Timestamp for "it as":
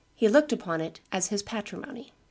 0.81-1.27